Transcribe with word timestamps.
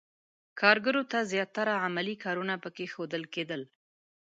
کارګرو 0.59 1.03
ته 1.11 1.17
زیاتره 1.31 1.73
عملي 1.85 2.15
کارونه 2.23 2.55
پکې 2.63 2.85
ښودل 2.93 3.23
کېدل. 3.33 3.61